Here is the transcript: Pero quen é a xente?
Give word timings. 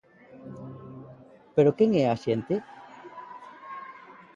Pero 1.55 1.75
quen 1.77 1.89
é 2.03 2.05
a 2.09 2.17
xente? 2.23 2.55